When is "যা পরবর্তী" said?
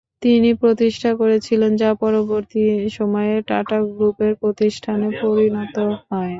1.77-2.61